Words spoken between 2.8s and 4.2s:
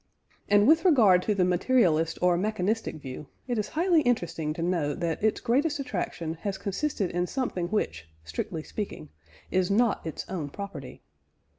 view, it is highly